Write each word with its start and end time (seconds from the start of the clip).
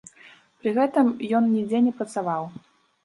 Пры 0.61 0.71
гэтым 0.77 1.11
ён 1.41 1.47
нідзе 1.53 1.85
не 1.89 1.93
працаваў. 2.01 2.43